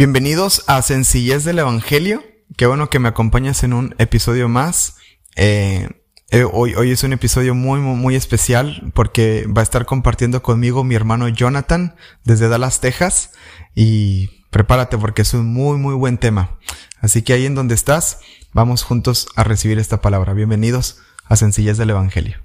[0.00, 2.24] Bienvenidos a Sencillez del Evangelio.
[2.56, 4.96] Qué bueno que me acompañas en un episodio más.
[5.36, 5.90] Eh,
[6.30, 10.42] eh, hoy, hoy es un episodio muy, muy, muy especial porque va a estar compartiendo
[10.42, 13.32] conmigo mi hermano Jonathan desde Dallas, Texas.
[13.74, 16.58] Y prepárate porque es un muy, muy buen tema.
[17.02, 18.20] Así que ahí en donde estás,
[18.54, 20.32] vamos juntos a recibir esta palabra.
[20.32, 20.96] Bienvenidos
[21.26, 22.38] a Sencillez del Evangelio.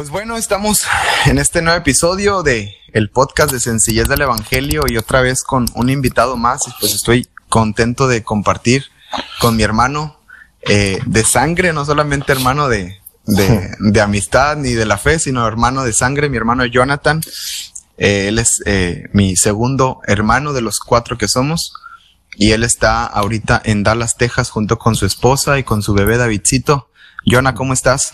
[0.00, 0.86] Pues bueno, estamos
[1.26, 5.66] en este nuevo episodio de el podcast de Sencillez del Evangelio y otra vez con
[5.74, 6.66] un invitado más.
[6.66, 8.86] Y pues estoy contento de compartir
[9.42, 10.18] con mi hermano
[10.62, 15.46] eh, de sangre, no solamente hermano de, de, de, amistad ni de la fe, sino
[15.46, 17.20] hermano de sangre, mi hermano Jonathan.
[17.98, 21.74] Eh, él es eh, mi segundo hermano de los cuatro que somos
[22.36, 26.16] y él está ahorita en Dallas, Texas, junto con su esposa y con su bebé
[26.16, 26.88] Davidcito.
[27.26, 28.12] Jonah, ¿cómo estás?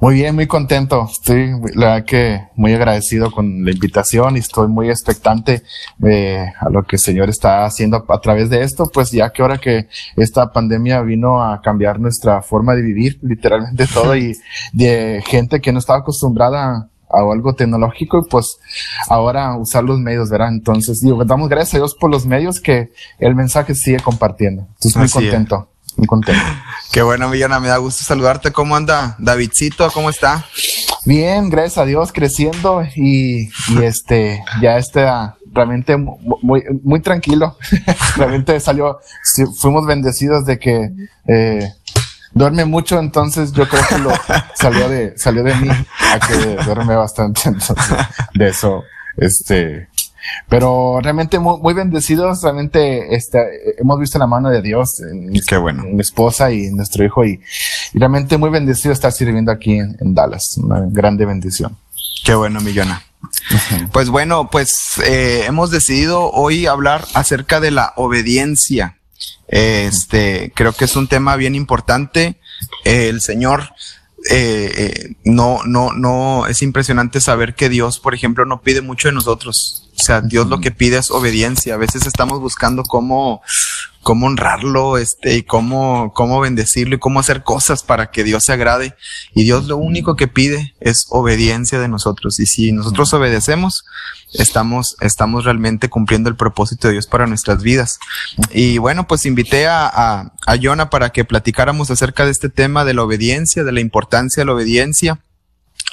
[0.00, 1.08] Muy bien, muy contento.
[1.10, 5.62] Estoy, la verdad que muy agradecido con la invitación y estoy muy expectante
[6.04, 9.42] eh, a lo que el Señor está haciendo a través de esto, pues ya que
[9.42, 14.36] ahora que esta pandemia vino a cambiar nuestra forma de vivir, literalmente todo, y
[14.72, 18.58] de gente que no estaba acostumbrada a algo tecnológico y pues
[19.08, 20.48] ahora usar los medios, ¿verdad?
[20.48, 24.62] Entonces, digo, damos gracias a Dios por los medios que el mensaje sigue compartiendo.
[24.62, 25.68] Entonces, muy Así contento.
[25.86, 26.42] Es muy contento.
[26.92, 28.52] Qué bueno, Millana, me da gusto saludarte.
[28.52, 29.90] ¿Cómo anda Davidcito?
[29.92, 30.44] ¿Cómo está?
[31.06, 37.56] Bien, gracias a Dios, creciendo y, y este, ya está realmente muy, muy tranquilo.
[38.16, 38.98] realmente salió,
[39.58, 40.90] fuimos bendecidos de que,
[41.26, 41.72] eh,
[42.34, 44.12] duerme mucho, entonces yo creo que lo
[44.54, 47.40] salió de, salió de mí a que duerme bastante.
[47.46, 47.96] Entonces,
[48.34, 48.82] de eso,
[49.16, 49.88] este,
[50.48, 53.38] pero realmente muy, muy, bendecidos, realmente este,
[53.78, 55.84] hemos visto la mano de Dios en mi, Qué bueno.
[55.84, 57.40] mi esposa y nuestro hijo y,
[57.92, 61.76] y, realmente muy bendecido estar sirviendo aquí en, en Dallas, una grande bendición.
[62.24, 63.02] Qué bueno, Millona.
[63.92, 68.96] Pues bueno, pues eh, hemos decidido hoy hablar acerca de la obediencia.
[69.48, 72.36] Este, creo que es un tema bien importante.
[72.84, 73.74] El Señor
[74.30, 79.08] eh, eh, no, no, no, es impresionante saber que Dios, por ejemplo, no pide mucho
[79.08, 79.90] de nosotros.
[79.98, 81.74] O sea, Dios lo que pide es obediencia.
[81.74, 83.42] A veces estamos buscando cómo,
[84.02, 88.52] cómo honrarlo, este, y cómo, cómo bendecirlo y cómo hacer cosas para que Dios se
[88.52, 88.94] agrade.
[89.34, 92.38] Y Dios lo único que pide es obediencia de nosotros.
[92.38, 93.84] Y si nosotros obedecemos,
[94.32, 97.98] estamos, estamos realmente cumpliendo el propósito de Dios para nuestras vidas.
[98.52, 102.84] Y bueno, pues invité a, a, a Jonah para que platicáramos acerca de este tema
[102.84, 105.20] de la obediencia, de la importancia de la obediencia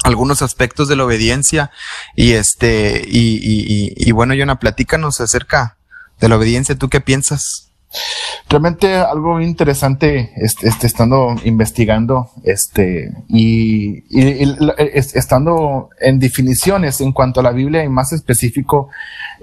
[0.03, 1.71] algunos aspectos de la obediencia.
[2.15, 5.77] Y este y, y, y, y bueno Jonah platícanos acerca
[6.19, 6.75] de la obediencia.
[6.75, 7.68] Tú qué piensas
[8.47, 14.57] Realmente algo interesante, este, este, estando investigando, este, y, y, y,
[14.93, 18.89] estando en definiciones en cuanto a la Biblia y más específico,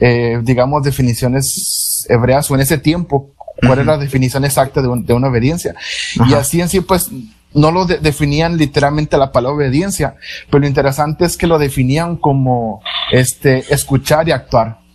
[0.00, 3.80] eh, digamos, definiciones hebreas o en ese tiempo, cuál uh -huh.
[3.80, 5.74] es la definición exacta de, un, de una obediencia.
[6.18, 6.30] Uh -huh.
[6.30, 7.08] Y así en sí, pues,
[7.54, 10.16] no lo de definían literalmente la palabra obediencia,
[10.50, 12.82] pero lo interesante es que lo definían como,
[13.12, 14.85] este, escuchar y actuar.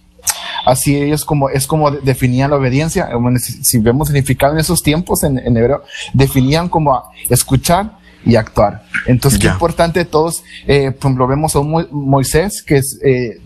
[0.65, 3.09] Así ellos como, es como definían la obediencia.
[3.15, 5.83] Bueno, si, si, vemos significado en esos tiempos en, en hebreo,
[6.13, 8.83] definían como escuchar y actuar.
[9.07, 9.49] Entonces, yeah.
[9.49, 13.41] qué importante todos, eh, por ejemplo, vemos a un Moisés que es, eh,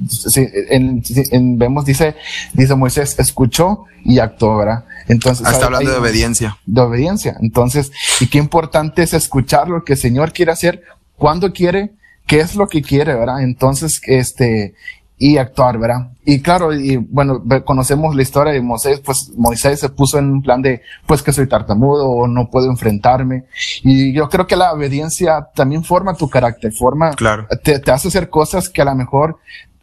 [0.70, 2.16] en, en, vemos, dice,
[2.54, 4.86] dice Moisés, escuchó y actuó, ¿verdad?
[5.08, 6.58] Entonces, está hablando de obediencia.
[6.66, 7.38] De obediencia.
[7.40, 10.84] Entonces, y qué importante es escuchar lo que el Señor quiere hacer,
[11.16, 11.92] cuándo quiere,
[12.28, 13.44] qué es lo que quiere, ¿verdad?
[13.44, 14.74] Entonces, este,
[15.18, 16.10] y actuar, ¿verdad?
[16.26, 20.42] Y claro, y bueno, conocemos la historia de Moisés, pues Moisés se puso en un
[20.42, 23.46] plan de, pues que soy tartamudo o no puedo enfrentarme.
[23.84, 27.48] Y yo creo que la obediencia también forma tu carácter, forma, claro.
[27.64, 29.38] te, te hace hacer cosas que a lo mejor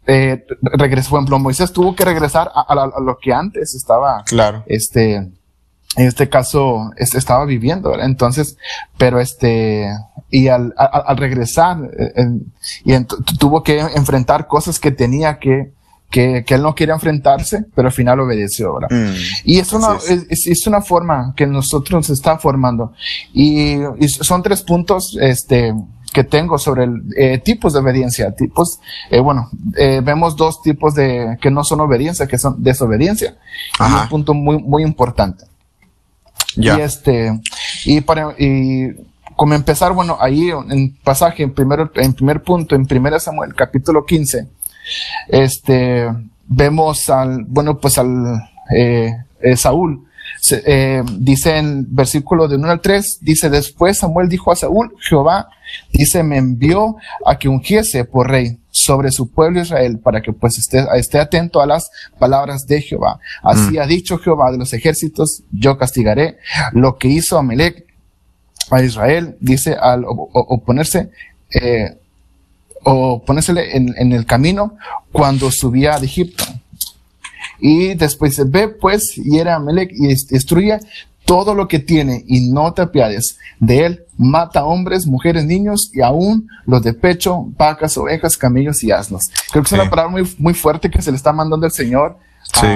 [0.07, 4.25] eh, regresó, por ejemplo, Moisés tuvo que regresar a, a, a, lo que antes estaba,
[4.25, 4.65] claro.
[4.67, 8.07] este, en este caso, este, estaba viviendo, ¿verdad?
[8.07, 8.57] Entonces,
[8.99, 9.89] pero este,
[10.33, 12.27] y al, al, al regresar, eh,
[12.85, 13.07] y en,
[13.39, 15.71] tuvo que enfrentar cosas que tenía que,
[16.11, 18.89] que, que, él no quería enfrentarse, pero al final obedeció, ¿verdad?
[18.91, 19.15] Mm,
[19.45, 20.27] y es una, es.
[20.31, 20.67] Es, es.
[20.67, 22.95] una forma que nosotros está formando.
[23.35, 25.75] Y, y son tres puntos, este,
[26.15, 28.35] que tengo sobre el, eh, tipos de obediencia.
[28.35, 28.81] Tipos,
[29.11, 33.37] eh, bueno, eh, vemos dos tipos de, que no son obediencia, que son desobediencia.
[33.79, 33.99] Ajá.
[33.99, 35.45] Y un punto muy, muy importante.
[36.57, 36.79] Ya.
[36.79, 37.39] Y este,
[37.85, 39.12] y para, y
[39.43, 44.07] como empezar, bueno, ahí en pasaje, en primer, en primer punto, en primera Samuel, capítulo
[44.07, 44.47] 15,
[45.27, 46.09] este,
[46.47, 48.41] vemos al, bueno, pues al,
[48.73, 50.07] eh, eh, Saúl,
[50.65, 55.49] eh, dice en versículo de 1 al 3, dice, después Samuel dijo a Saúl, Jehová,
[55.93, 56.95] dice, me envió
[57.27, 61.61] a que ungiese por rey sobre su pueblo Israel para que pues esté, esté atento
[61.61, 61.91] a las
[62.21, 63.19] palabras de Jehová.
[63.43, 63.81] Así mm.
[63.81, 66.39] ha dicho Jehová de los ejércitos, yo castigaré
[66.71, 67.92] lo que hizo Amelec
[68.71, 71.11] a Israel, dice, al oponerse,
[71.51, 71.99] eh,
[72.85, 74.77] o ponérsele en, en, el camino
[75.13, 76.45] cuando subía de Egipto.
[77.61, 80.79] Y después se ve pues, y era Amelec y destruye
[81.25, 84.05] todo lo que tiene y no te apiades de él.
[84.19, 89.31] Mata hombres, mujeres, niños y aún los de pecho, vacas, ovejas, camellos y asnos.
[89.51, 92.19] Creo que es una palabra muy, muy fuerte que se le está mandando el Señor.
[92.61, 92.67] Sí.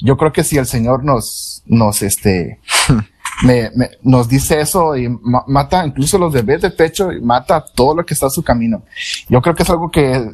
[0.00, 2.60] yo creo que si el Señor nos, nos, este,
[3.42, 5.08] me, me, nos dice eso y
[5.46, 8.84] mata incluso los bebés de pecho y mata todo lo que está a su camino.
[9.28, 10.30] Yo creo que es algo que eh,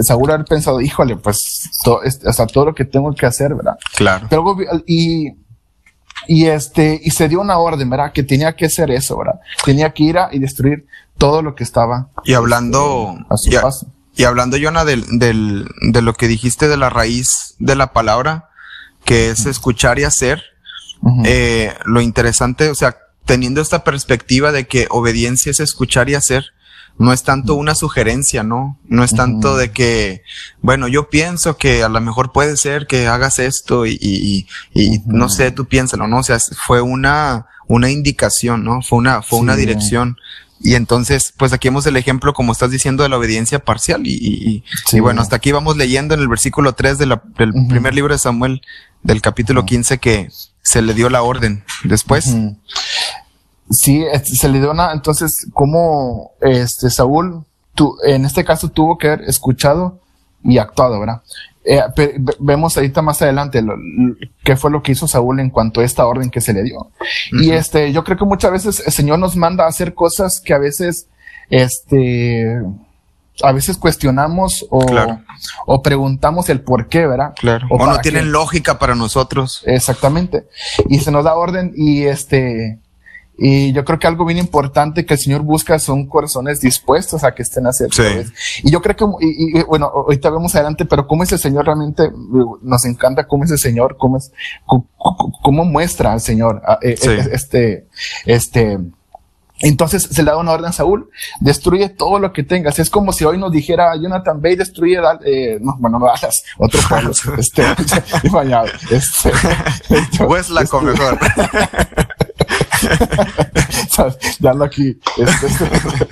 [0.00, 3.76] seguro haber pensado, híjole, pues todo, hasta todo lo que tengo que hacer, ¿verdad?
[3.96, 4.26] Claro.
[4.30, 4.56] Pero,
[4.86, 5.32] y,
[6.26, 8.12] y este, y se dio una orden, ¿verdad?
[8.12, 9.40] Que tenía que hacer eso, ¿verdad?
[9.64, 10.86] Tenía que ir a y destruir
[11.18, 12.08] todo lo que estaba.
[12.24, 13.88] Y hablando, a su paso.
[14.14, 18.48] Y hablando, Jonah, del, del, de lo que dijiste de la raíz de la palabra,
[19.04, 20.42] que es escuchar y hacer,
[21.24, 26.52] eh, lo interesante, o sea, teniendo esta perspectiva de que obediencia es escuchar y hacer,
[26.98, 28.78] no es tanto una sugerencia, ¿no?
[28.88, 30.22] No es tanto de que,
[30.62, 35.02] bueno, yo pienso que a lo mejor puede ser que hagas esto y, y, y
[35.04, 36.18] no sé, tú piénsalo, ¿no?
[36.18, 38.80] O sea, fue una, una indicación, ¿no?
[38.80, 40.16] Fue una, fue una dirección.
[40.60, 44.06] Y entonces, pues aquí vemos el ejemplo, como estás diciendo, de la obediencia parcial.
[44.06, 47.94] Y, y bueno, hasta aquí vamos leyendo en el versículo 3 de la, del primer
[47.94, 48.62] libro de Samuel,
[49.02, 50.30] del capítulo 15, que
[50.62, 51.64] se le dio la orden.
[51.84, 52.34] Después.
[53.70, 57.44] Sí, se le dio una, entonces, como este Saúl,
[57.74, 60.00] tu, en este caso tuvo que haber escuchado
[60.42, 61.22] y actuado, ¿verdad?
[61.68, 61.82] Eh,
[62.38, 63.74] vemos ahorita más adelante lo,
[64.44, 66.92] qué fue lo que hizo Saúl en cuanto a esta orden que se le dio.
[67.32, 70.54] Y este, yo creo que muchas veces el Señor nos manda a hacer cosas que
[70.54, 71.08] a veces,
[71.50, 72.62] este,
[73.42, 74.86] a veces cuestionamos o,
[75.66, 77.32] o preguntamos el por qué, ¿verdad?
[77.34, 77.66] Claro.
[77.68, 79.64] O, no tienen lógica para nosotros.
[79.66, 80.46] Exactamente.
[80.88, 82.78] Y se nos da orden y este,
[83.38, 87.34] y yo creo que algo bien importante que el Señor busca son corazones dispuestos a
[87.34, 87.90] que estén a hacer.
[88.62, 92.10] Y yo creo que, y, bueno, ahorita vemos adelante, pero cómo es el Señor realmente,
[92.62, 94.32] nos encanta cómo es el Señor, cómo es,
[95.42, 97.86] cómo, muestra al Señor, eh, eh, este,
[98.24, 98.78] este,
[99.60, 101.10] entonces se le da una orden a Saúl,
[101.40, 102.78] destruye todo lo que tengas.
[102.78, 106.80] Es como si hoy nos dijera Jonathan Bay destruye, eh, no, bueno, no Dallas, otro
[106.88, 107.62] pueblo, este,
[108.90, 109.30] este,
[109.90, 110.26] este,
[110.82, 111.18] mejor.
[114.40, 116.08] ya lo aquí, este, este,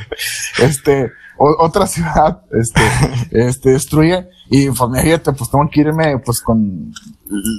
[0.58, 2.80] este otra ciudad, este,
[3.32, 6.92] este, destruye y pues fíjate, pues tengo que irme, pues con,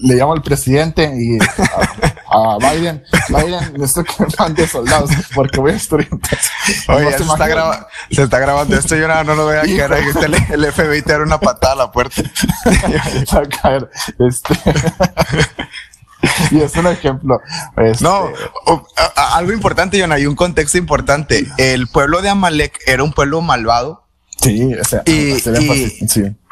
[0.04, 1.38] le llamo al presidente y
[2.32, 6.10] a, Biden, Biden, necesito que mande soldados porque voy a destruir.
[6.88, 9.94] Oye, se, está grabando, se está grabando esto, yo no, no lo voy a caer,
[10.24, 12.22] el, el FBI te da una patada a la puerta.
[13.36, 13.90] va a caer,
[14.20, 14.56] este.
[16.52, 17.40] y es un ejemplo.
[17.78, 18.30] Este, no,
[19.16, 21.48] algo importante, Jonah, hay un contexto importante.
[21.58, 24.04] El pueblo de Amalek era un pueblo malvado.
[24.42, 25.36] Sí, o sea, y,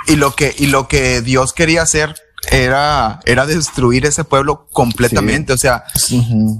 [0.08, 2.16] y, lo que, y lo que Dios quería hacer
[2.52, 5.54] era, era destruir ese pueblo completamente.
[5.54, 5.84] O sea,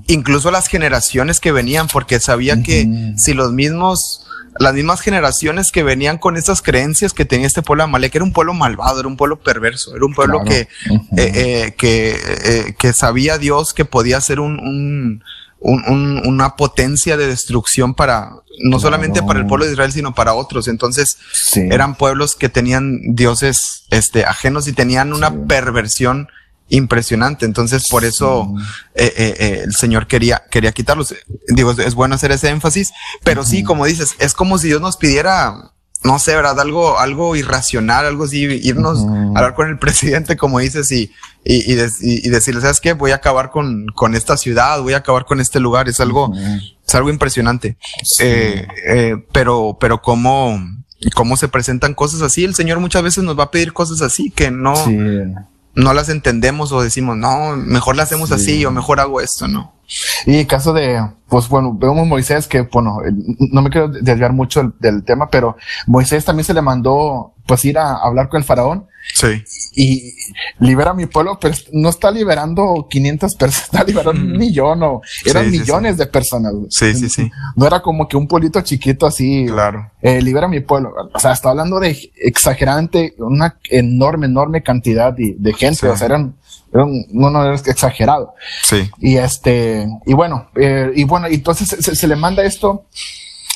[0.08, 4.28] incluso las generaciones que venían, porque sabía que si los mismos
[4.60, 8.24] las mismas generaciones que venían con esas creencias que tenía este pueblo de Amalek, era
[8.24, 10.68] un pueblo malvado, era un pueblo perverso, era un pueblo que, eh,
[11.18, 15.24] eh, que, eh, que sabía Dios que podía ser un, un,
[15.60, 20.34] un, una potencia de destrucción para, no solamente para el pueblo de Israel, sino para
[20.34, 20.68] otros.
[20.68, 21.18] Entonces,
[21.56, 26.28] eran pueblos que tenían dioses, este, ajenos y tenían una perversión
[26.70, 27.46] impresionante.
[27.46, 28.54] Entonces, por eso
[28.96, 31.16] eh, eh, eh, el Señor quería, quería quitarlos.
[31.48, 32.92] Digo, es, bueno hacer ese énfasis,
[33.24, 35.72] pero sí, como dices, es como si Dios nos pidiera,
[36.04, 36.60] no sé, ¿verdad?
[36.60, 41.12] Algo, algo irracional, algo así, irnos a hablar con el presidente, como dices, y,
[41.44, 42.94] y, y, decirle, ¿sabes qué?
[42.94, 45.90] Voy a acabar con, con esta ciudad, voy a acabar con este lugar.
[45.90, 47.78] Es algo, es algo impresionante.
[49.32, 50.60] pero, pero cómo,
[51.14, 52.44] cómo se presentan cosas así.
[52.44, 54.74] El Señor muchas veces nos va a pedir cosas así que no,
[55.76, 59.74] no las entendemos o decimos, no, mejor las hacemos así o mejor hago esto, ¿no?
[60.26, 63.00] Y en caso de, pues bueno, vemos Moisés que, bueno,
[63.52, 65.58] no me quiero desviar mucho del tema, pero
[65.88, 69.44] Moisés también se le mandó, pues ir a hablar con el faraón Sí.
[69.76, 70.14] Y
[70.60, 75.02] libera a mi pueblo, pero no está liberando 500 personas, está liberando un millón o
[75.26, 76.54] eran millones de personas.
[76.70, 77.32] Sí, sí, sí.
[77.56, 79.46] No era como que un pueblito chiquito así.
[79.48, 79.92] Claro.
[80.02, 80.94] Eh, libera a mi pueblo.
[81.14, 85.88] O sea, está hablando de exagerante, una enorme, enorme cantidad de, de gente.
[85.88, 86.36] O sea, eran
[86.74, 88.34] era un, no, es exagerado.
[88.64, 88.90] Sí.
[89.00, 92.86] Y este, y bueno, eh, y bueno, entonces se, le manda esto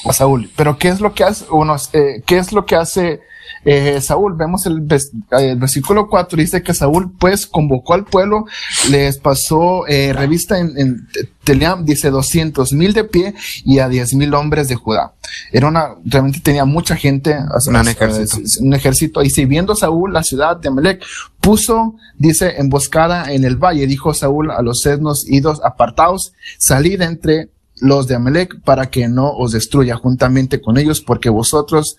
[0.09, 0.49] a Saúl.
[0.55, 3.21] Pero ¿qué es lo que hace uno, eh, qué es lo que hace
[3.65, 8.45] eh, Saúl, vemos el, versículo 4, dice que Saúl pues convocó al pueblo,
[8.89, 11.07] les pasó eh, revista en, en
[11.43, 13.33] Teliam, dice 200 mil de pie
[13.65, 15.13] y a 10 mil hombres de Judá.
[15.51, 17.37] Era una, realmente tenía mucha gente,
[17.67, 18.37] un, ejército.
[18.61, 19.21] un ejército.
[19.21, 21.03] Y si viendo Saúl la ciudad de Amalek,
[21.41, 27.49] puso, dice, emboscada en el valle, dijo Saúl a los sednos idos apartados, salid entre
[27.79, 31.97] los de Amalek para que no os destruya juntamente con ellos, porque vosotros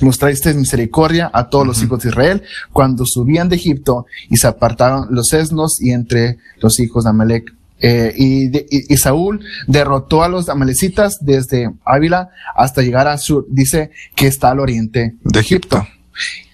[0.00, 2.42] mostraste misericordia a todos los hijos de Israel
[2.72, 7.54] cuando subían de Egipto y se apartaron los esnos y entre los hijos de Amalek.
[7.80, 14.26] Eh, y, Saúl derrotó a los amalecitas desde Ávila hasta llegar a sur, dice que
[14.26, 15.86] está al oriente de Egipto.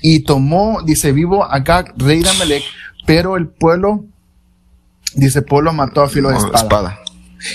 [0.03, 2.63] Y tomó, dice, vivo a Agag, rey de Amalek,
[3.07, 4.05] pero el pueblo,
[5.15, 6.99] dice, pueblo mató a filo de espada.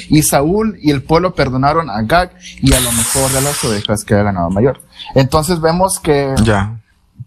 [0.09, 2.31] Y Saúl y el pueblo perdonaron a Gag
[2.61, 4.81] y a lo mejor de las ovejas que había ganado mayor.
[5.15, 6.79] Entonces vemos que, ya.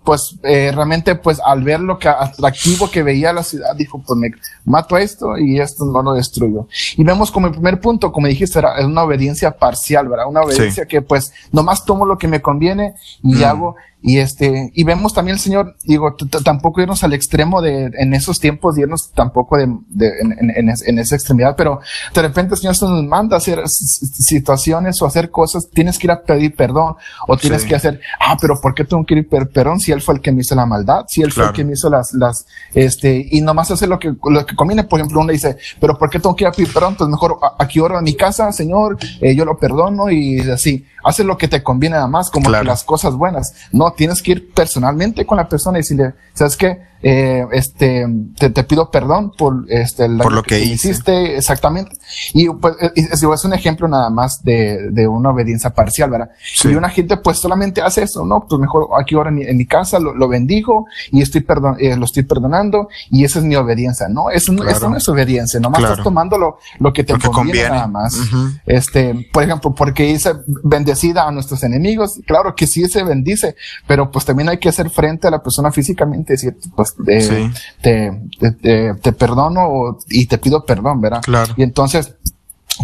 [0.04, 4.18] pues eh, realmente, pues al ver lo que atractivo que veía la ciudad, dijo, pues
[4.18, 4.30] me
[4.64, 6.68] mato esto y esto no lo destruyo.
[6.96, 10.28] Y vemos como el primer punto, como dijiste, era una obediencia parcial, ¿verdad?
[10.28, 13.44] Una obediencia que pues nomás tomo lo que me conviene y mm.
[13.44, 18.14] hago y este, y vemos también el Señor, digo, tampoco irnos al extremo de, en
[18.14, 21.78] esos tiempos, irnos tampoco de, de en, en, en, esa extremidad, pero
[22.12, 26.08] de repente el Señor se nos manda a hacer situaciones o hacer cosas, tienes que
[26.08, 26.96] ir a pedir perdón,
[27.28, 30.02] o tienes que hacer, ah, pero ¿por qué tengo que ir pedir perdón si Él
[30.02, 31.04] fue el que me hizo la maldad?
[31.06, 32.44] Si Él fue el que me hizo las, las,
[32.74, 36.10] este, y nomás hace lo que, lo que conviene, por ejemplo, uno dice, pero ¿por
[36.10, 36.96] qué tengo que ir a pedir perdón?
[36.96, 41.22] Pues mejor aquí oro en mi casa, Señor, eh, yo lo perdono y así, hace
[41.22, 44.52] lo que te conviene nada más, como que las cosas buenas, no tienes que ir
[44.52, 46.91] personalmente con la persona y decirle, ¿sabes qué?
[47.02, 48.06] Eh, este,
[48.38, 51.96] te, te, pido perdón por, este, por lo que, hiciste, exactamente.
[52.32, 56.30] Y pues, eh, es, es, un ejemplo nada más de, de una obediencia parcial, ¿verdad?
[56.62, 58.46] Y una gente pues solamente hace eso, ¿no?
[58.48, 62.04] Pues mejor aquí ahora en, mi, casa lo, lo, bendigo y estoy perdon, eh, lo
[62.04, 64.30] estoy perdonando y esa es mi obediencia, ¿no?
[64.30, 68.16] Eso, eso no es obediencia, nomás estás tomando lo, lo que te conviene, nada más.
[68.64, 73.56] Este, por ejemplo, porque dice bendecida a nuestros enemigos, claro que sí se bendice,
[73.88, 78.94] pero pues también hay que hacer frente a la persona físicamente, decir, pues te, te,
[78.94, 81.22] te, perdono y te pido perdón, ¿verdad?
[81.22, 81.54] Claro.
[81.56, 82.14] Y entonces,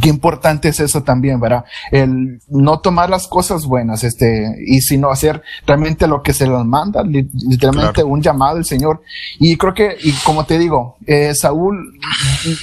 [0.00, 1.64] qué importante es eso también, ¿verdad?
[1.90, 6.64] El no tomar las cosas buenas, este, y sino hacer realmente lo que se les
[6.64, 9.02] manda, literalmente un llamado del Señor.
[9.38, 11.98] Y creo que, y como te digo, eh, Saúl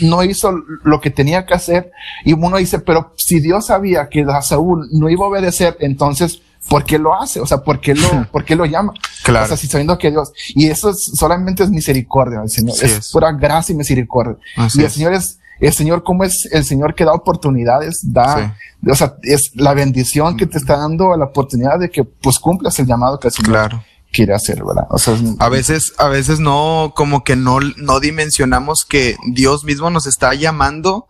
[0.02, 0.52] no hizo
[0.84, 1.92] lo que tenía que hacer,
[2.24, 6.42] y uno dice, pero si Dios sabía que a Saúl no iba a obedecer, entonces,
[6.70, 7.40] ¿por qué lo hace?
[7.40, 8.94] O sea, ¿por qué lo, ¿por qué lo llama?
[9.24, 9.46] Claro.
[9.46, 13.32] O sea, si sabiendo que Dios, y eso solamente es misericordia, el Señor, es, pura
[13.32, 14.38] gracia y misericordia.
[14.74, 18.96] y el Señor es, el Señor, como es el Señor que da oportunidades, da, o
[18.96, 22.88] sea, es la bendición que te está dando la oportunidad de que pues cumplas el
[22.88, 23.82] llamado que el Señor
[24.12, 24.88] quiere hacer, ¿verdad?
[24.90, 29.90] O sea, a veces, a veces no, como que no, no dimensionamos que Dios mismo
[29.90, 31.08] nos está llamando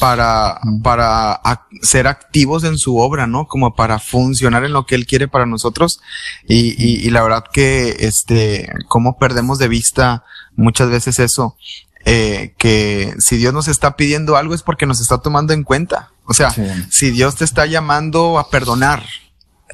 [0.00, 1.40] para, para
[1.82, 3.46] ser activos en su obra, ¿no?
[3.46, 6.00] Como para funcionar en lo que Él quiere para nosotros.
[6.46, 10.24] Y, y, y la verdad que, este, cómo perdemos de vista
[10.56, 11.56] muchas veces eso,
[12.04, 16.10] eh, que si Dios nos está pidiendo algo es porque nos está tomando en cuenta.
[16.24, 16.54] O sea,
[16.90, 19.02] si Dios te está llamando a perdonar,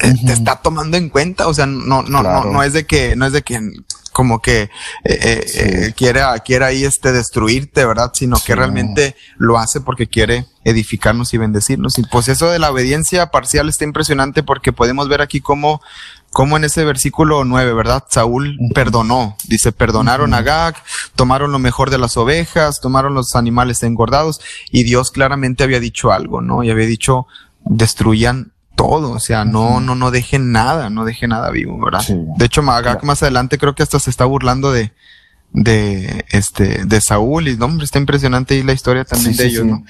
[0.01, 1.49] eh, te está tomando en cuenta.
[1.49, 3.61] O sea, no, no, no, no es de que, no es de que
[4.15, 4.71] como que eh,
[5.05, 8.13] eh, eh, quiere, quiere ahí este destruirte, ¿verdad?
[8.15, 11.99] Sino que realmente lo hace porque quiere edificarnos y bendecirnos.
[11.99, 15.83] Y pues eso de la obediencia parcial está impresionante porque podemos ver aquí cómo,
[16.31, 18.05] cómo en ese versículo 9, ¿verdad?
[18.09, 20.77] Saúl perdonó, dice, perdonaron a Gag,
[21.17, 26.13] tomaron lo mejor de las ovejas, tomaron los animales engordados y Dios claramente había dicho
[26.13, 26.63] algo, ¿no?
[26.63, 27.27] Y había dicho,
[27.65, 32.05] destruyan todo, o sea, no, no, no dejen nada, no deje nada vivo, ¿verdad?
[32.37, 34.93] De hecho, Magak más adelante creo que hasta se está burlando de,
[35.55, 39.65] de este de Saúl y no, hombre, está impresionante y la historia también de ellos,
[39.65, 39.85] ¿no?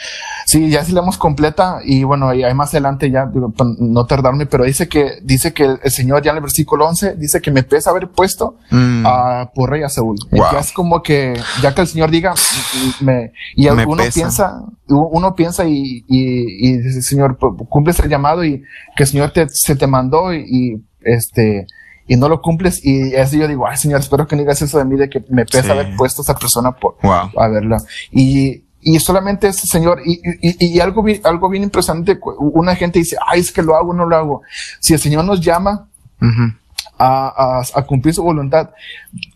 [0.45, 3.31] Sí, ya sí la hemos completa y bueno, y ahí más adelante ya
[3.79, 7.41] no tardarme, pero dice que dice que el Señor ya en el versículo 11 dice
[7.41, 9.07] que me pesa haber puesto mm.
[9.07, 10.17] a por rey a Saúl.
[10.31, 12.35] Ya es como que ya que el Señor diga
[13.01, 18.63] me y uno piensa uno piensa y, y, y dice, Señor, cumple el llamado y
[18.97, 21.67] que el Señor te, se te mandó y, y este
[22.07, 24.79] y no lo cumples y así yo digo, ay señor, espero que no digas eso
[24.79, 27.83] de mí de que me pesa haber puesto a esa persona por a verla.
[28.11, 32.99] Y, y solamente ese señor, y, y, y, algo, bien, algo bien impresionante, una gente
[32.99, 34.43] dice, ay, es que lo hago, no lo hago.
[34.79, 35.89] Si el Señor nos llama,
[36.99, 38.71] a, a, cumplir su voluntad.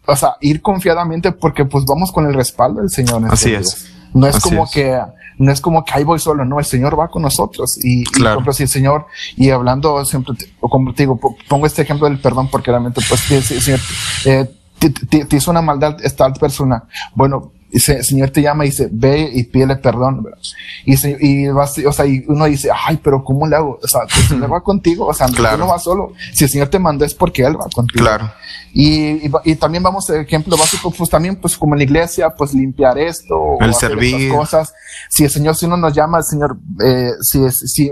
[0.07, 3.23] O sea, ir confiadamente porque pues vamos con el respaldo del Señor.
[3.31, 3.91] Así es.
[4.15, 5.01] No es como que,
[5.39, 7.79] no es como que ahí voy solo, no, el Señor va con nosotros.
[7.83, 8.43] Y, claro.
[8.47, 11.19] y si el Señor, y hablando siempre, como te digo,
[11.49, 13.81] pongo este ejemplo del perdón porque realmente, pues, el Señor,
[14.25, 16.85] eh, te, hizo una maldad esta persona.
[17.15, 20.27] Bueno, el Señor te llama y dice, ve y pídele perdón.
[20.85, 23.79] Y, y, vas, o sea, y uno dice, ay, pero ¿cómo le hago?
[23.83, 26.13] O sea, el Señor va contigo, o sea, no va solo.
[26.33, 28.05] Si el Señor te mandó es porque Él va contigo.
[28.05, 28.31] Claro.
[28.73, 32.99] Y, y, también vamos, ejemplo básico, pues también, pues como en la iglesia, pues limpiar
[32.99, 34.31] esto, el servir.
[34.31, 34.73] cosas.
[35.09, 37.91] Si el Señor, si uno nos llama, el Señor, eh, si, si,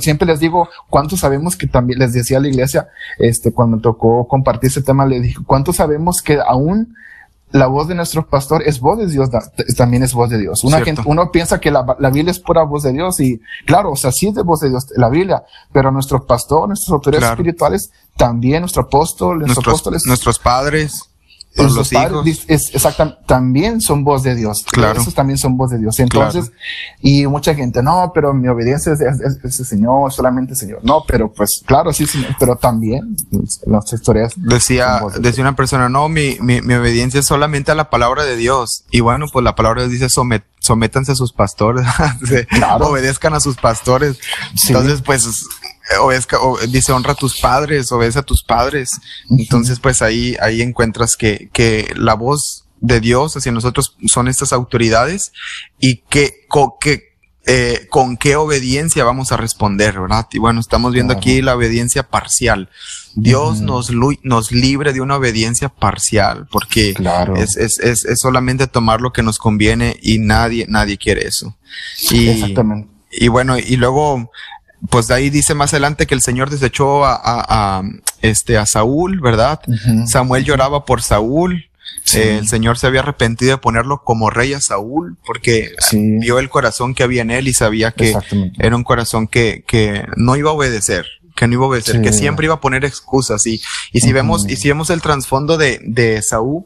[0.00, 3.82] siempre les digo, ¿cuántos sabemos que también, les decía a la iglesia, este, cuando me
[3.82, 6.94] tocó compartir ese tema, le dije, ¿cuántos sabemos que aún
[7.52, 9.28] la voz de nuestro pastor es voz de Dios,
[9.76, 10.64] también es voz de Dios.
[10.64, 13.92] Una gente, uno piensa que la, la, Biblia es pura voz de Dios y claro,
[13.92, 17.30] o sea, sí es de voz de Dios la Biblia, pero nuestro pastor, nuestras autoridades
[17.30, 21.11] espirituales, también nuestro apóstol, nuestros, apóstoles, nuestros padres,
[21.56, 22.26] los hijos.
[22.48, 24.64] Es, exactamente, también son voz de Dios.
[24.70, 25.00] Claro.
[25.00, 25.98] Esos también son voz de Dios.
[26.00, 26.52] Entonces,
[27.00, 30.80] y mucha gente, no, pero mi obediencia es, el Señor, solamente Señor.
[30.82, 33.16] No, pero pues, claro, sí, Señor, pero también
[33.66, 34.32] las historias.
[34.36, 38.36] Decía, decía una persona, no, mi, mi, mi, obediencia es solamente a la palabra de
[38.36, 38.84] Dios.
[38.90, 41.84] Y bueno, pues la palabra de Dios dice somet, sométanse a sus pastores,
[42.80, 44.18] obedezcan a sus pastores.
[44.68, 45.48] Entonces, pues,
[46.00, 49.00] obedezca, dice honra a tus padres, obedece a tus padres.
[49.30, 54.52] Entonces, pues ahí, ahí encuentras que, que la voz de Dios hacia nosotros son estas
[54.52, 55.32] autoridades
[55.78, 56.46] y que,
[56.80, 57.12] que
[57.44, 60.28] eh, con qué obediencia vamos a responder, ¿verdad?
[60.32, 62.68] Y bueno, estamos viendo aquí la obediencia parcial.
[63.14, 63.90] Dios nos,
[64.22, 66.94] nos libre de una obediencia parcial, porque
[67.36, 71.56] es, es, es, es, solamente tomar lo que nos conviene y nadie, nadie quiere eso.
[72.10, 72.88] Y, Exactamente.
[73.10, 74.30] Y bueno, y luego
[74.90, 77.82] pues de ahí dice más adelante que el Señor desechó a, a,
[78.20, 79.60] este, a Saúl, ¿verdad?
[80.06, 81.66] Samuel lloraba por Saúl.
[82.14, 86.48] Eh, el Señor se había arrepentido de ponerlo como rey a Saúl porque vio el
[86.48, 88.14] corazón que había en él y sabía que
[88.58, 92.12] era un corazón que, que no iba a obedecer, que no iba a obedecer, que
[92.12, 93.46] siempre iba a poner excusas.
[93.46, 93.62] Y,
[93.92, 96.64] y si vemos, y si vemos el trasfondo de, de Saúl,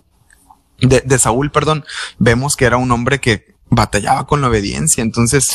[0.81, 1.85] de, de Saúl, perdón,
[2.19, 5.53] vemos que era un hombre que batallaba con la obediencia, entonces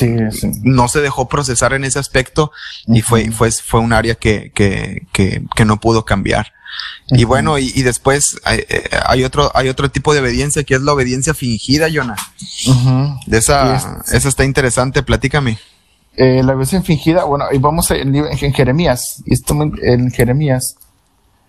[0.64, 2.52] no se dejó procesar en ese aspecto
[2.88, 6.54] y fue, fue, fue un área que, que, que, que no pudo cambiar.
[7.08, 10.76] Y bueno, y, y después hay, eh, hay, otro, hay otro tipo de obediencia que
[10.76, 12.16] es la obediencia fingida, Jonah.
[13.26, 15.58] De esa, esa está interesante, platícame.
[16.16, 20.76] Eh, la obediencia fingida, bueno, y vamos en, en Jeremías, en Jeremías,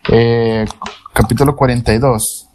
[0.08, 0.64] eh,
[1.12, 2.48] capítulo 42.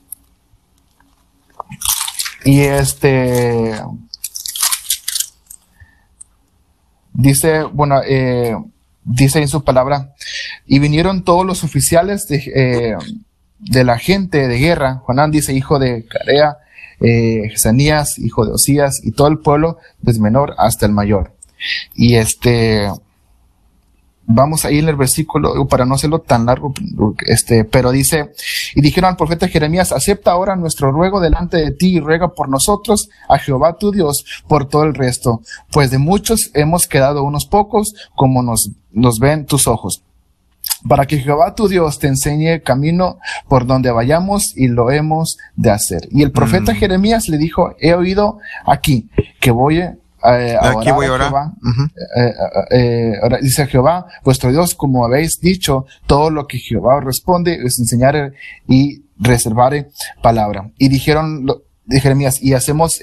[2.45, 3.73] Y este
[7.17, 8.55] dice, bueno, eh,
[9.03, 10.13] dice en su palabra,
[10.65, 12.95] y vinieron todos los oficiales de, eh,
[13.59, 16.57] de la gente de guerra, Juanán dice, hijo de Carea,
[16.99, 17.51] eh,
[18.17, 21.33] hijo de Osías, y todo el pueblo, desde menor hasta el mayor.
[21.95, 22.87] Y este,
[24.27, 26.73] vamos a ir en el versículo para no hacerlo tan largo,
[27.25, 28.33] este, pero dice,
[28.75, 32.49] y dijeron al profeta Jeremías, acepta ahora nuestro ruego delante de ti y ruega por
[32.49, 37.45] nosotros a Jehová tu Dios por todo el resto, pues de muchos hemos quedado unos
[37.45, 40.03] pocos como nos, nos ven tus ojos
[40.87, 45.71] para que Jehová tu Dios te enseñe camino por donde vayamos y lo hemos de
[45.71, 46.07] hacer.
[46.11, 46.75] Y el profeta mm.
[46.75, 49.09] Jeremías le dijo, he oído aquí
[49.39, 49.81] que voy
[50.27, 51.33] eh, Aquí voy a orar.
[52.15, 52.33] Eh,
[52.71, 57.79] eh, dice Jehová, vuestro Dios, como habéis dicho, todo lo que Jehová os responde es
[57.79, 58.33] enseñar
[58.67, 59.87] y reservar
[60.21, 60.69] palabra.
[60.77, 61.45] Y dijeron,
[61.85, 62.99] de Jeremías, y hacemos,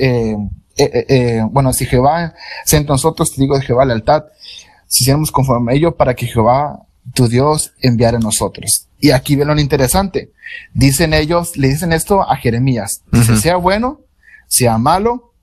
[1.51, 2.35] bueno, si Jehová
[2.65, 4.25] sea entre nosotros, te digo de Jehová lealtad,
[4.87, 8.89] si hiciéramos conforme a ello para que Jehová, tu Dios, enviara a nosotros.
[9.01, 10.31] Y aquí ven lo interesante.
[10.73, 13.03] Dicen ellos, le dicen esto a Jeremías.
[13.11, 14.01] Dice, sea bueno,
[14.47, 15.34] sea malo,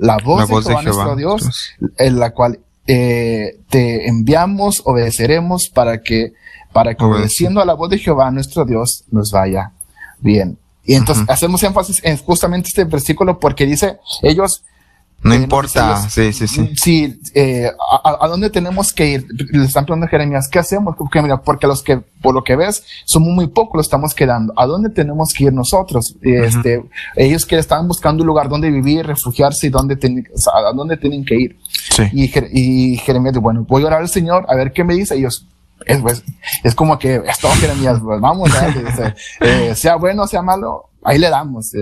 [0.00, 6.32] la voz, de, Jehová, nuestro Dios, en la cual eh, te enviamos, obedeceremos para que,
[6.72, 9.72] para que obedeciendo a la voz de Jehová nuestro Dios nos vaya
[10.20, 10.58] bien.
[10.84, 14.64] Y entonces hacemos énfasis en justamente este versículo porque dice, ellos
[15.22, 16.70] no importa, sí, sí, sí.
[16.76, 17.70] Sí, eh,
[18.02, 19.26] a, dónde tenemos que ir?
[19.52, 20.96] Le están preguntando a Jeremías, ¿qué hacemos?
[20.96, 24.54] Porque, mira, porque los que, por lo que ves, somos muy pocos, lo estamos quedando.
[24.56, 26.16] ¿A dónde tenemos que ir nosotros?
[26.22, 26.82] Este,
[27.16, 29.98] ellos que estaban buscando un lugar donde vivir, refugiarse y dónde
[30.54, 31.58] a dónde tienen que ir.
[31.68, 32.04] Sí.
[32.12, 35.16] Y, y Jeremías dice, bueno, voy a orar al Señor a ver qué me dice.
[35.16, 35.46] ellos,
[35.84, 36.24] es, pues,
[36.64, 38.50] es como que, es todo Jeremías, pues, vamos,
[39.40, 41.72] eh, sea bueno, sea malo, ahí le damos.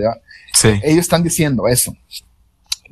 [0.53, 0.69] Sí.
[0.83, 1.93] Ellos están diciendo eso.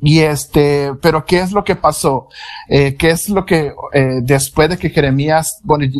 [0.00, 2.28] Y este, pero ¿qué es lo que pasó?
[2.68, 5.90] Eh, ¿Qué es lo que, eh, después de que Jeremías, bueno,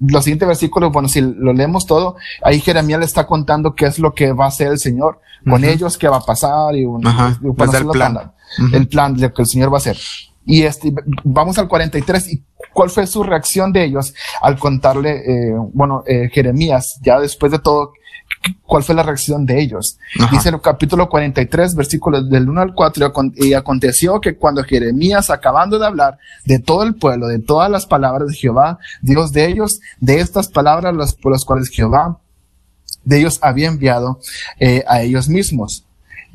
[0.00, 3.98] los siguientes versículos, bueno, si lo leemos todo, ahí Jeremías le está contando qué es
[3.98, 7.06] lo que va a hacer el Señor con ellos, qué va a pasar y, un,
[7.06, 8.32] el plan.
[8.72, 9.98] El plan de lo que el Señor va a hacer.
[10.46, 10.92] Y este,
[11.24, 16.28] vamos al 43 y cuál fue su reacción de ellos al contarle, eh, bueno, eh,
[16.32, 17.92] Jeremías, ya después de todo,
[18.66, 19.98] cuál fue la reacción de ellos.
[20.30, 25.78] Dice el capítulo 43, versículos del 1 al 4, y aconteció que cuando Jeremías, acabando
[25.78, 29.80] de hablar de todo el pueblo, de todas las palabras de Jehová, Dios de ellos,
[30.00, 32.18] de estas palabras las, por las cuales Jehová
[33.04, 34.18] de ellos había enviado
[34.58, 35.84] eh, a ellos mismos.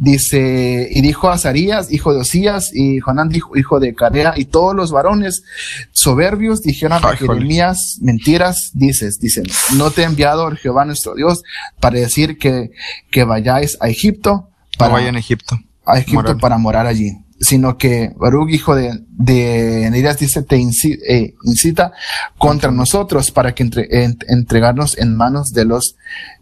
[0.02, 4.46] Dice, y dijo a Azarías, hijo de Osías, y Jonán dijo, hijo de Carea, y
[4.46, 5.44] todos los varones
[5.92, 9.44] soberbios dijeron a Jeremías, mentiras dices, dicen,
[9.76, 11.44] no te he enviado Jehová nuestro Dios
[11.82, 12.72] para decir que,
[13.12, 14.50] que vayáis a Egipto.
[14.78, 15.60] Para, vayan a Egipto.
[15.86, 21.94] A Egipto para morar allí sino que Baruch, hijo de, de dice, te eh, incita,
[22.38, 23.88] contra nosotros para que entre,
[24.28, 25.96] entregarnos en manos de los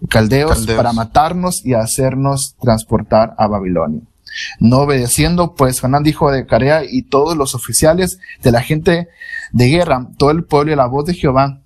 [0.09, 4.01] caldeos, para matarnos y hacernos transportar a Babilonia.
[4.59, 9.07] No obedeciendo, pues Hanán dijo de Carea y todos los oficiales de la gente
[9.51, 11.61] de guerra, todo el pueblo y la voz de Jehová,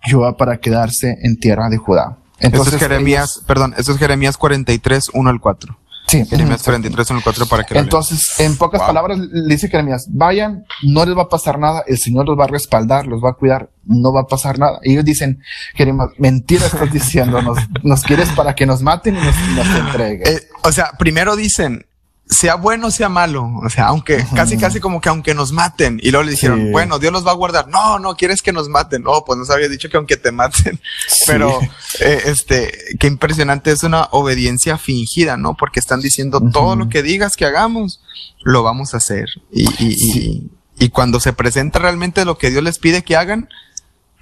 [0.00, 2.18] Jehová para quedarse en tierra de Judá.
[2.40, 5.78] Entonces, es Jeremías, perdón, eso es Jeremías 43, 1 al 4.
[6.08, 6.24] Sí.
[6.24, 10.64] Jeremías 43 en el 4 para que Entonces, en pocas palabras, le dice Jeremías, vayan,
[10.82, 13.32] no les va a pasar nada, el Señor los va a respaldar, los va a
[13.34, 14.80] cuidar, no va a pasar nada.
[14.82, 15.42] Y ellos dicen,
[15.74, 20.26] Jeremías, mentira estás diciendo, nos, nos quieres para que nos maten y nos, nos entreguen.
[20.26, 21.84] Eh, o sea, primero dicen,
[22.28, 23.50] sea bueno, sea malo.
[23.62, 25.98] O sea, aunque casi, casi como que aunque nos maten.
[26.02, 27.68] Y luego le dijeron, bueno, Dios los va a guardar.
[27.68, 29.02] No, no, quieres que nos maten.
[29.02, 30.80] No, pues nos había dicho que aunque te maten.
[31.26, 31.60] Pero,
[32.00, 35.54] eh, este, qué impresionante es una obediencia fingida, ¿no?
[35.54, 38.00] Porque están diciendo todo lo que digas que hagamos,
[38.42, 39.28] lo vamos a hacer.
[39.50, 43.48] Y, y, y, y cuando se presenta realmente lo que Dios les pide que hagan,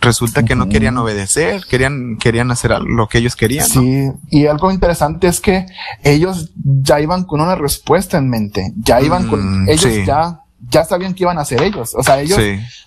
[0.07, 3.66] resulta que no querían obedecer, querían, querían hacer lo que ellos querían.
[3.66, 5.66] Sí, y algo interesante es que
[6.03, 10.85] ellos ya iban con una respuesta en mente, ya iban con, mm, ellos ya, ya
[10.85, 11.95] sabían qué iban a hacer ellos.
[11.95, 12.38] O sea, ellos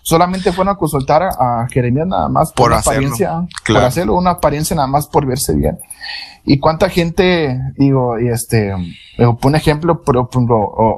[0.01, 4.75] solamente fueron a consultar a, Jeremías nada más por, una apariencia, por hacerlo, una apariencia
[4.75, 5.77] nada más por verse bien.
[6.45, 10.29] Y cuánta gente, digo, y este, un ejemplo, pero,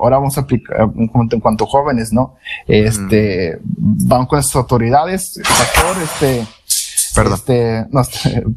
[0.02, 2.36] ahora vamos a aplicar, en cuanto a jóvenes, ¿no?
[2.68, 6.48] Este, van con las autoridades, pastor, este,
[7.14, 7.34] Perdón.
[7.34, 8.02] este, no,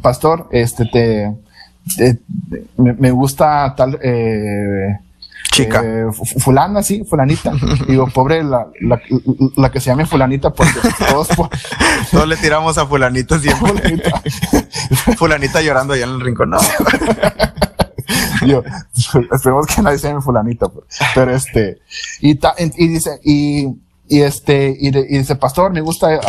[0.02, 1.36] pastor, este, te,
[2.76, 4.98] me, gusta tal, eh,
[5.50, 5.82] Chica.
[5.84, 6.06] Eh,
[6.38, 7.52] fulana, sí, fulanita.
[7.88, 9.00] Digo, pobre la, la,
[9.56, 11.28] la, que se llame fulanita porque todos,
[12.10, 13.72] todos le tiramos a fulanita siempre.
[13.72, 14.22] Fulanita.
[15.16, 16.50] fulanita llorando allá en el rincón.
[16.50, 16.58] No.
[18.46, 18.62] Yo,
[19.32, 20.86] esperemos que nadie se llame fulanita, pues.
[21.14, 21.78] pero este,
[22.20, 23.66] y, y dice, y,
[24.08, 26.20] y este, y, dice, pastor, me gusta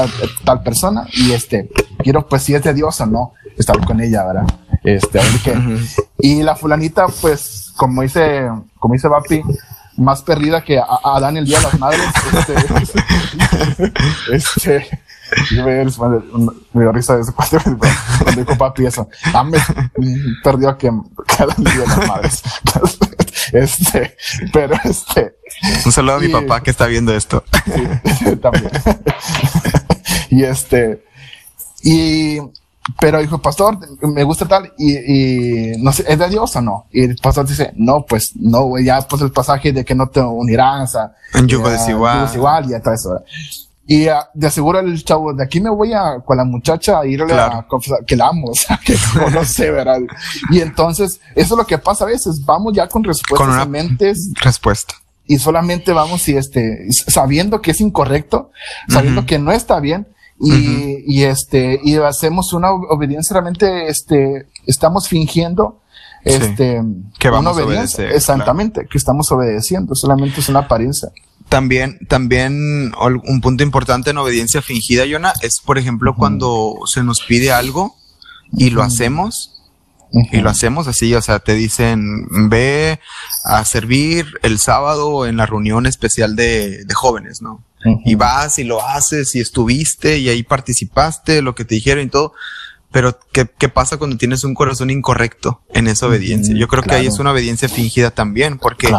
[0.45, 4.23] tal persona, y este, quiero pues si es de Dios o no, estar con ella,
[4.25, 4.45] ¿verdad?
[4.83, 5.77] Este, a ver qué.
[6.19, 8.49] Y la fulanita, pues, como dice,
[8.85, 9.41] como dice Vapi,
[9.97, 12.05] más perdida que a, Adán el día de las madres.
[14.31, 15.01] Este, este,
[16.71, 17.57] me, dio risa de eso cuando,
[18.35, 19.09] dijo papi eso.
[19.33, 19.57] Ah, me
[20.43, 20.91] perdió que,
[21.25, 22.43] que Adán el día de las madres.
[23.51, 24.17] Este,
[24.53, 25.37] pero este.
[25.85, 27.43] Un saludo a mi papá que está viendo esto.
[27.65, 28.71] Sí, también.
[30.29, 31.03] y este,
[31.83, 32.39] y
[32.99, 34.93] pero dijo, pastor, me gusta tal, y,
[35.73, 36.85] y, no sé, ¿es de Dios o no?
[36.91, 40.21] Y el pastor dice, no, pues no, ya pues el pasaje de que no te
[40.21, 41.15] unirás a...
[41.33, 42.27] En yugo desigual.
[42.27, 43.23] desigual y todo eso.
[43.87, 47.05] Y uh, de seguro el chavo, de aquí me voy a, con la muchacha a
[47.05, 48.95] irle a confesar que la amo, o sea, que
[49.31, 49.99] no, sé, ¿verdad?
[50.51, 54.31] Y entonces, eso es lo que pasa a veces, vamos ya con respuestas con mentes.
[54.41, 54.95] Respuesta.
[55.27, 58.51] Y solamente vamos y este, sabiendo que es incorrecto,
[58.87, 60.07] sabiendo que no está bien,
[60.39, 65.81] y, y este, y hacemos una obediencia realmente, este, estamos fingiendo,
[66.23, 66.81] este,
[67.19, 68.11] que vamos a obedecer.
[68.11, 71.09] Exactamente, que estamos obedeciendo, solamente es una apariencia.
[71.49, 77.21] También, también un punto importante en obediencia fingida, Yona, es por ejemplo cuando se nos
[77.21, 77.95] pide algo
[78.51, 79.51] y lo hacemos
[80.31, 82.99] y lo hacemos así, o sea, te dicen, ve
[83.43, 87.61] a servir el sábado en la reunión especial de, de jóvenes, ¿no?
[88.03, 92.09] Y vas y lo haces y estuviste y ahí participaste, lo que te dijeron y
[92.09, 92.33] todo.
[92.91, 96.55] Pero, ¿qué, qué pasa cuando tienes un corazón incorrecto en esa obediencia?
[96.55, 98.89] Yo creo que ahí es una obediencia fingida también, porque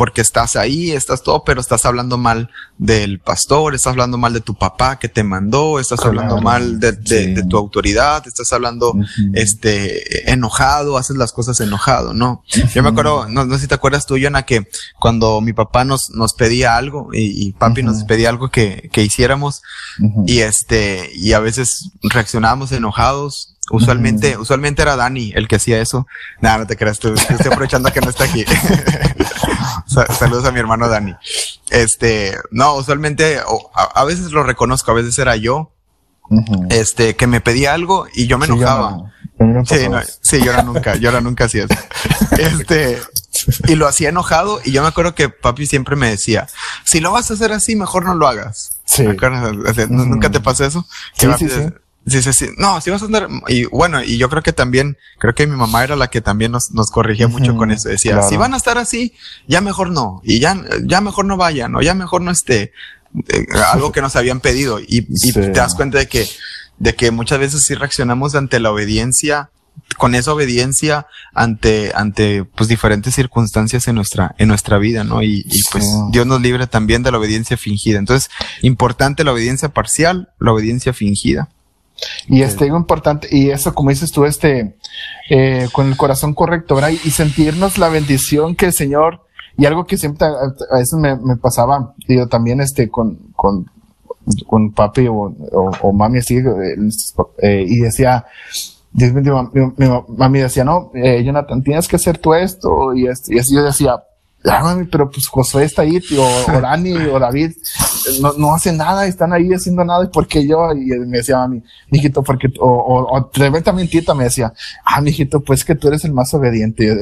[0.00, 4.40] porque estás ahí, estás todo, pero estás hablando mal del pastor, estás hablando mal de
[4.40, 8.94] tu papá que te mandó, estás hablando mal de, de, tu autoridad, estás hablando,
[9.34, 12.42] este, enojado, haces las cosas enojado, ¿no?
[12.74, 14.66] Yo me acuerdo, no, no sé si te acuerdas tú, Yana, que
[14.98, 19.02] cuando mi papá nos, nos pedía algo y, y papi nos pedía algo que, que
[19.02, 19.60] hiciéramos
[20.26, 23.54] y este, y a veces reaccionábamos enojados.
[23.72, 26.06] Usualmente, usualmente era Dani el que hacía eso.
[26.40, 27.12] Nada, no te creas, estoy
[27.46, 28.44] aprovechando que no está aquí.
[29.90, 31.14] Saludos a mi hermano Dani.
[31.70, 33.40] Este, no, usualmente,
[33.74, 35.72] a, veces lo reconozco, a veces era yo,
[36.70, 39.12] este, que me pedía algo y yo me enojaba.
[39.64, 41.74] sí, no, sí, yo era nunca, yo era nunca hacía eso.
[42.38, 42.98] Este,
[43.66, 46.46] y lo hacía enojado y yo me acuerdo que papi siempre me decía,
[46.84, 48.78] si lo vas a hacer así, mejor no lo hagas.
[48.84, 49.04] Sí.
[49.88, 50.86] ¿Nunca te pasa eso?
[51.14, 51.68] Sí, sí, sí.
[52.10, 52.48] Sí, sí, sí.
[52.58, 53.28] No, si vas a andar.
[53.46, 56.50] Y bueno, y yo creo que también, creo que mi mamá era la que también
[56.50, 57.88] nos, nos corrigía mucho con eso.
[57.88, 59.14] Decía, si van a estar así,
[59.46, 60.20] ya mejor no.
[60.24, 62.72] Y ya, ya mejor no vayan, o ya mejor no esté.
[63.28, 64.80] Eh, algo que nos habían pedido.
[64.80, 66.28] Y, y te das cuenta de que,
[66.78, 69.50] de que muchas veces sí reaccionamos ante la obediencia,
[69.96, 75.22] con esa obediencia ante, ante, pues diferentes circunstancias en nuestra, en nuestra vida, ¿no?
[75.22, 78.00] Y, y pues Dios nos libre también de la obediencia fingida.
[78.00, 78.30] Entonces,
[78.62, 81.48] importante la obediencia parcial, la obediencia fingida.
[82.28, 84.76] Y este, algo importante, y eso, como dices tú, este,
[85.28, 86.90] eh, con el corazón correcto, ¿verdad?
[86.90, 89.22] Y, sentirnos la bendición que el Señor,
[89.56, 93.70] y algo que siempre a, veces me, me, pasaba, digo, también este, con, con,
[94.46, 95.34] con papi o,
[95.82, 96.76] o, mami así, eh,
[97.38, 98.24] eh, y decía,
[98.92, 99.20] mi,
[99.76, 99.86] mi,
[100.16, 103.62] mami decía, no, eh, Jonathan, tienes que hacer tú esto, y, este, y así yo
[103.62, 104.02] decía,
[104.90, 107.52] pero pues Josué está ahí, o, Dani, o David,
[108.20, 111.62] no, no hacen nada, están ahí haciendo nada, y porque yo, y me decía mami,
[111.90, 114.52] mijito, porque, o, o, o también tita me decía,
[114.84, 117.00] ah, mijito, pues que tú eres el más obediente,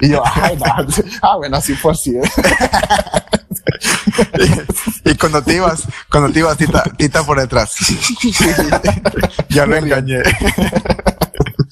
[0.00, 0.64] y yo, ay, no,
[1.22, 2.16] ah, bueno, así fue así.
[5.04, 7.72] y, cuando te ibas, cuando te ibas, tita, tita por detrás.
[9.48, 10.22] ya lo engañé.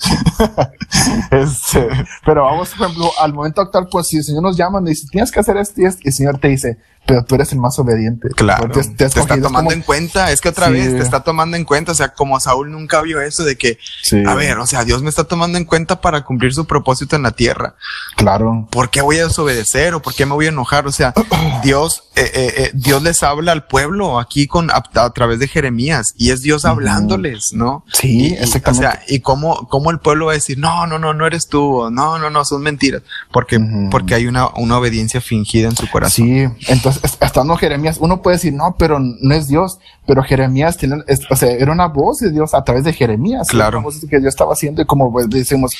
[1.31, 1.89] este,
[2.25, 5.07] pero vamos, por ejemplo, al momento actual, pues si el Señor nos llama, y dice,
[5.11, 6.79] tienes que hacer esto y el Señor te dice,
[7.11, 8.29] pero tú eres el más obediente.
[8.37, 8.71] Claro.
[8.71, 10.31] Te, está tomando en cuenta.
[10.31, 11.91] Es que otra vez te está tomando en cuenta.
[11.91, 13.79] O sea, como Saúl nunca vio eso de que,
[14.25, 17.25] a ver, o sea, Dios me está tomando en cuenta para cumplir su propósito en
[17.25, 17.75] la tierra.
[18.15, 18.69] Claro.
[18.71, 20.87] ¿Por qué voy a desobedecer o por qué me voy a enojar?
[20.87, 21.13] O sea,
[21.65, 26.15] Dios, eh, eh, eh, Dios les habla al pueblo aquí con a, través de Jeremías
[26.17, 27.85] y es Dios hablándoles, ¿no?
[27.93, 28.87] Sí, exactamente.
[28.87, 31.49] O sea, y cómo, cómo el pueblo va a decir, no, no, no, no eres
[31.49, 33.59] tú, no, no, no, son mentiras, porque,
[33.91, 36.27] porque hay una, una obediencia fingida en su corazón.
[36.27, 40.97] Sí, entonces estando Jeremías, uno puede decir, no, pero no es Dios, pero Jeremías tiene,
[41.31, 43.49] o sea, era una voz de Dios a través de Jeremías.
[43.49, 43.79] Claro.
[43.79, 45.73] Una voz que Dios estaba haciendo y como pues, decimos,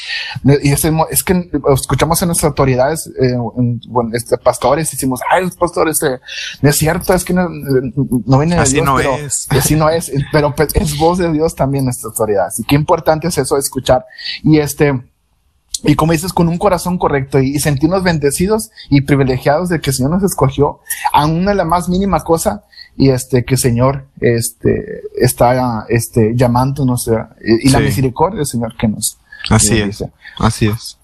[0.45, 3.35] y decimos, es que escuchamos a nuestras autoridades, eh,
[3.89, 6.21] bueno, este, pastores, y decimos, ay, los pastores, este,
[6.63, 8.87] no es cierto, es que no, no viene de así Dios.
[8.87, 9.47] No pero, es.
[9.51, 12.59] Así no es, pero pues, es voz de Dios también nuestras autoridades.
[12.61, 14.05] Y qué importante es eso escuchar.
[14.43, 15.10] Y este,
[15.85, 19.97] y como dices, con un corazón correcto y, sentirnos bendecidos y privilegiados de que el
[19.97, 20.81] Señor nos escogió
[21.13, 22.65] a una de la más mínima cosa
[22.97, 28.77] y este, que el Señor, este, está, este, llamándonos eh, y, la misericordia del Señor
[28.77, 30.05] que nos, Así es.
[30.39, 30.99] Así es.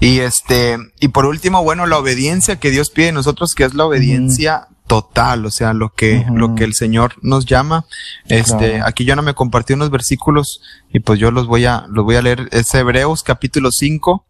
[0.00, 3.74] Y este, y por último, bueno, la obediencia que Dios pide de nosotros, que es
[3.74, 7.86] la obediencia total, o sea, lo que, lo que el Señor nos llama.
[8.26, 10.60] Este, aquí yo no me compartí unos versículos
[10.92, 12.48] y pues yo los voy a, los voy a leer.
[12.52, 14.24] Es Hebreos capítulo 5,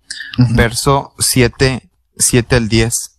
[0.51, 3.13] verso 7, 7 al 10.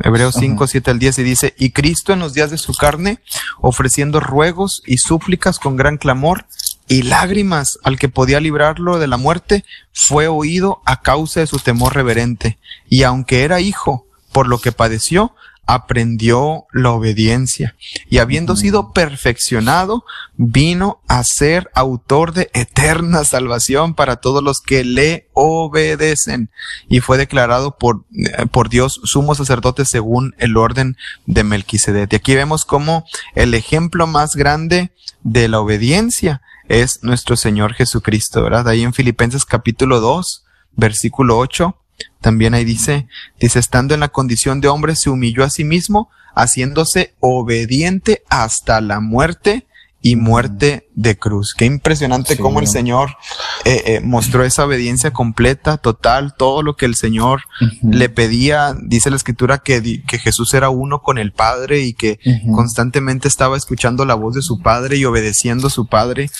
[0.00, 3.20] Hebreos 5, 7 al 10 y dice, y Cristo en los días de su carne,
[3.60, 6.44] ofreciendo ruegos y súplicas con gran clamor
[6.86, 11.58] y lágrimas al que podía librarlo de la muerte, fue oído a causa de su
[11.58, 12.58] temor reverente,
[12.90, 15.34] y aunque era hijo, por lo que padeció,
[15.66, 17.74] aprendió la obediencia
[18.08, 20.04] y habiendo sido perfeccionado,
[20.36, 26.50] vino a ser autor de eterna salvación para todos los que le obedecen
[26.88, 32.12] y fue declarado por, eh, por Dios sumo sacerdote según el orden de Melquisedec.
[32.12, 38.42] Y aquí vemos como el ejemplo más grande de la obediencia es nuestro Señor Jesucristo,
[38.42, 38.68] ¿verdad?
[38.68, 41.76] Ahí en Filipenses capítulo 2, versículo 8
[42.20, 43.06] también ahí dice,
[43.38, 48.80] dice, estando en la condición de hombre, se humilló a sí mismo, haciéndose obediente hasta
[48.80, 49.66] la muerte
[50.02, 51.52] y muerte de cruz.
[51.52, 53.16] Qué impresionante cómo el Señor
[53.64, 57.42] eh, eh, mostró esa obediencia completa, total, todo lo que el Señor
[57.82, 58.76] le pedía.
[58.80, 62.20] Dice la escritura que, que, Jesús era uno con el Padre y que
[62.54, 66.30] constantemente estaba escuchando la voz de su Padre y obedeciendo a su Padre.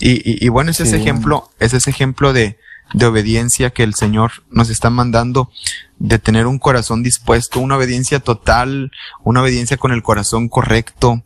[0.00, 2.58] Y, y, bueno, es ese ejemplo, es ese ejemplo de,
[2.92, 5.50] de obediencia que el Señor nos está mandando,
[5.98, 8.92] de tener un corazón dispuesto, una obediencia total,
[9.22, 11.24] una obediencia con el corazón correcto.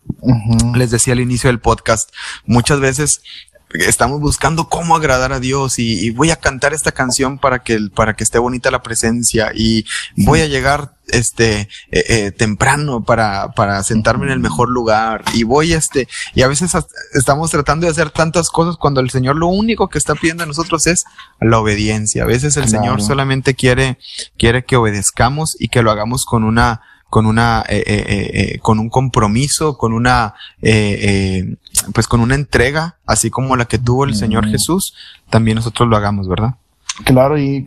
[0.75, 2.11] Les decía al inicio del podcast,
[2.47, 3.23] muchas veces
[3.71, 8.15] estamos buscando cómo agradar a Dios y, voy a cantar esta canción para que, para
[8.15, 9.85] que esté bonita la presencia y
[10.17, 15.43] voy a llegar este eh, eh, temprano para, para sentarme en el mejor lugar y
[15.43, 16.73] voy este y a veces
[17.15, 20.47] estamos tratando de hacer tantas cosas cuando el Señor lo único que está pidiendo a
[20.47, 21.05] nosotros es
[21.41, 22.25] la obediencia.
[22.25, 23.99] A veces el Señor solamente quiere
[24.37, 28.59] quiere que obedezcamos y que lo hagamos con una con una, eh, eh, eh, eh
[28.59, 31.57] con un compromiso, con una, eh,
[31.93, 34.51] pues con una entrega, así como la que tuvo el Señor mm.
[34.51, 34.95] Jesús,
[35.31, 36.55] también nosotros lo hagamos, ¿verdad?
[37.05, 37.65] Claro, y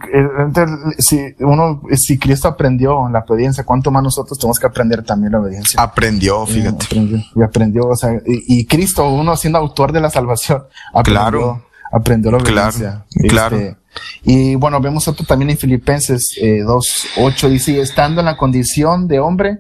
[0.97, 5.39] si uno, si Cristo aprendió la obediencia, ¿cuánto más nosotros tenemos que aprender también la
[5.39, 5.81] obediencia?
[5.81, 6.86] Aprendió, fíjate.
[6.93, 11.65] y aprendió, o sea, y, Cristo, uno siendo autor de la salvación, aprendió, claro.
[11.93, 13.05] aprendió la obediencia.
[13.10, 13.57] Claro, claro.
[13.57, 13.77] Este,
[14.23, 19.19] y bueno, vemos otro también en Filipenses eh, 2.8, dice, estando en la condición de
[19.19, 19.60] hombre,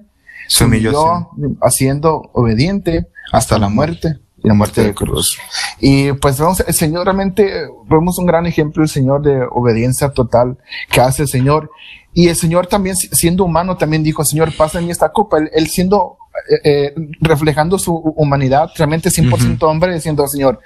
[0.49, 1.29] se humilló
[1.61, 5.37] haciendo obediente hasta la muerte la muerte de cruz.
[5.79, 10.57] Y pues vemos, el Señor realmente, vemos un gran ejemplo, el Señor de obediencia total
[10.89, 11.71] que hace el Señor.
[12.13, 15.37] Y el Señor también, siendo humano, también dijo, Señor, pásame esta copa.
[15.37, 16.17] Él, siendo,
[16.49, 20.59] eh, eh, reflejando su humanidad, realmente 100% hombre, diciendo, Señor,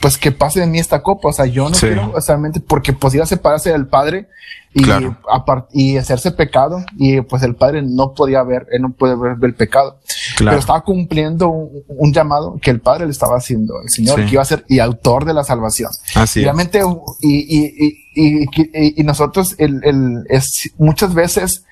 [0.00, 1.28] pues que pase de mí esta copa.
[1.28, 4.28] O sea, yo no quiero, o sea, porque podía separarse del Padre
[4.74, 4.82] y,
[5.72, 9.54] y hacerse pecado y pues el Padre no podía ver, él no puede ver el
[9.54, 10.00] pecado.
[10.38, 14.42] Pero estaba cumpliendo un, llamado que el Padre le estaba haciendo, el Señor, que iba
[14.42, 15.90] a ser y autor de la salvación.
[16.14, 16.80] Así Realmente,
[17.20, 21.64] y, y, y, y, nosotros, el, el, es muchas veces,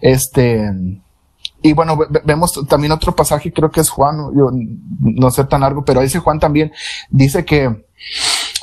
[0.00, 0.70] este,
[1.62, 4.50] y bueno, vemos también otro pasaje, creo que es Juan, yo
[5.00, 6.72] no sé tan largo, pero ese Juan también
[7.10, 7.86] dice que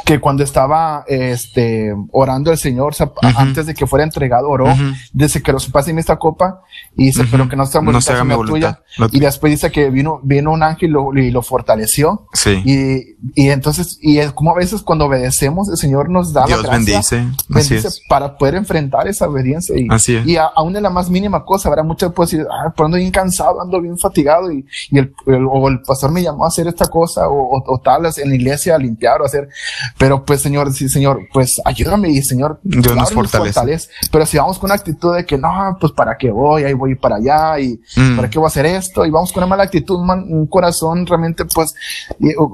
[0.07, 2.95] que cuando estaba este, orando el Señor,
[3.35, 4.73] antes de que fuera entregado, oró,
[5.11, 6.61] dice que los pasen esta copa,
[6.95, 8.79] y dice, pero que no sea no sea mi voluntad.
[9.11, 12.25] Y después dice que vino, vino un ángel y lo, fortaleció.
[12.31, 12.61] Sí.
[12.63, 16.63] Y, y entonces, y es como a veces cuando obedecemos, el Señor nos da Dios
[16.63, 17.89] la gracia, bendice.
[18.07, 19.77] para poder enfrentar esa obediencia.
[19.77, 20.25] Y, Así es.
[20.25, 23.61] y aún en la más mínima cosa, habrá muchas decir, ah, pero ando bien cansado,
[23.61, 27.27] ando bien fatigado, y, y el, o el pastor me llamó a hacer esta cosa,
[27.27, 29.49] o, o, tal, en la iglesia a limpiar o hacer,
[29.97, 33.89] pero pues Señor, sí, Señor, pues ayúdame y Señor, Dios nos fortalece.
[34.11, 36.95] Pero si vamos con una actitud de que no, pues para qué voy, ahí voy
[36.95, 38.15] para allá y mm.
[38.15, 41.45] para qué voy a hacer esto y vamos con una mala actitud, un, corazón realmente
[41.45, 41.73] pues,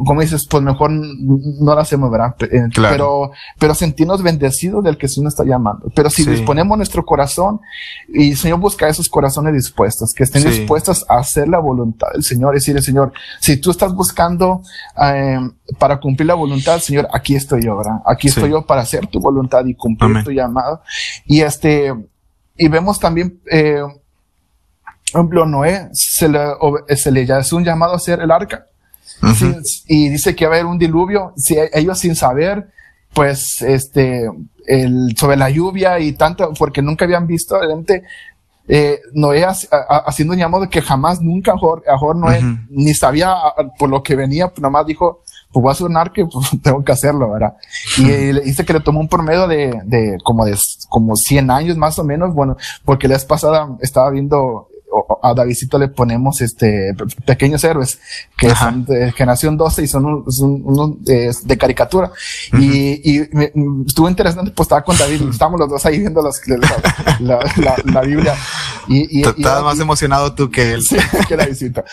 [0.06, 2.36] como dices, pues mejor no lo hacemos, ¿verdad?
[2.40, 5.92] Eh, pero, pero sentirnos bendecidos del que Señor está llamando.
[5.96, 7.60] Pero si disponemos nuestro corazón
[8.08, 12.56] y Señor busca esos corazones dispuestos, que estén dispuestos a hacer la voluntad del Señor,
[12.56, 14.62] es decir, Señor, si tú estás buscando
[15.02, 15.40] eh,
[15.78, 18.00] para cumplir la voluntad, Señor, aquí estoy yo, ¿verdad?
[18.06, 20.82] Aquí estoy yo para hacer tu voluntad y cumplir tu llamado.
[21.26, 21.94] Y este,
[22.58, 23.82] y vemos también, eh,
[25.12, 26.40] por ejemplo, Noé se le,
[26.96, 28.66] se le ya es un llamado a hacer el arca.
[29.88, 32.70] y dice que va a haber un diluvio, si ellos sin saber,
[33.14, 34.30] pues, este,
[34.66, 38.04] el, sobre la lluvia y tanto, porque nunca habían visto, evidente,
[38.68, 43.36] eh, Noé haciendo un llamado que jamás, nunca, mejor Noé ni sabía
[43.78, 47.32] por lo que venía, nomás dijo, pues voy a sonar que pues, tengo que hacerlo,
[47.32, 47.56] ¿verdad?
[47.98, 48.04] Y
[48.42, 50.58] dice que le tomó un promedio de, de como de
[50.90, 54.68] como 100 años más o menos, bueno, porque la vez pasada estaba viendo
[55.22, 56.94] a Davidito le ponemos este
[57.26, 58.00] pequeños héroes
[58.38, 62.12] que son de generación 12 y son unos de, caricatura.
[62.54, 63.30] Y, y
[63.88, 66.22] estuvo interesante pues estaba con David y estábamos los dos ahí viendo
[67.20, 67.40] la,
[67.86, 68.36] la, Biblia.
[68.88, 70.82] Y, y estabas más emocionado tú que él.
[70.84, 71.84] Sí, que la visita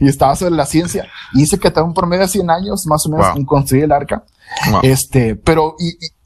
[0.00, 1.06] y estaba sobre la ciencia.
[1.34, 3.92] Y dice que está un promedio de 100 años más o menos en construir el
[3.92, 4.24] arca.
[4.82, 6.17] Este pero y, ejemplo,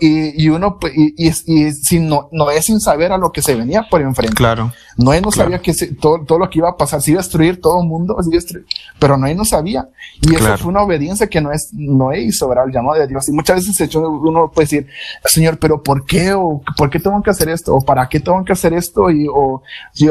[0.00, 3.30] y, y uno, pues, y, y, y si no, no es sin saber a lo
[3.30, 4.34] que se venía por enfrente.
[4.34, 4.72] Claro.
[4.96, 7.60] Noé no sabía que todo, todo lo que iba a pasar, si iba a destruir
[7.60, 8.64] todo el mundo, si destruir,
[8.98, 9.88] pero Noé no sabía.
[10.22, 12.66] Y eso fue una obediencia que no es, Noé hizo, ¿verdad?
[12.66, 13.28] El llamado de Dios.
[13.28, 14.86] Y muchas veces uno puede decir,
[15.24, 16.32] Señor, pero ¿por qué?
[16.32, 17.74] O ¿por qué tengo que hacer esto?
[17.74, 19.10] ¿O para qué tengo que hacer esto?
[19.10, 19.62] Y, o,